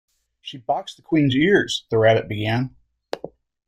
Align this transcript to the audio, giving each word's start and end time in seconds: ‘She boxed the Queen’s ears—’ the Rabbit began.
‘She 0.41 0.57
boxed 0.57 0.95
the 0.95 1.03
Queen’s 1.03 1.35
ears—’ 1.35 1.85
the 1.91 1.99
Rabbit 1.99 2.27
began. 2.27 2.75